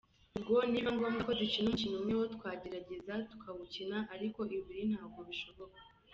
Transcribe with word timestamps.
Ubwo 0.37 0.55
nibiba 0.69 0.91
ngombwa 0.95 1.21
ko 1.27 1.31
dukina 1.39 1.65
umukino 1.67 1.95
umwe 1.99 2.13
wo 2.19 2.25
twagerageza 2.35 3.13
tukawukina 3.29 3.97
ariko 4.15 4.39
ibiri 4.57 4.83
ntabwo 4.91 5.19
bishoboka. 5.29 5.79